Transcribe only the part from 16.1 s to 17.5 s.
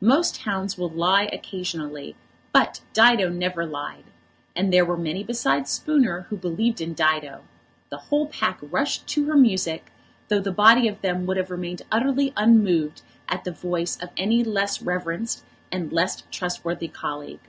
trustworthy colleague.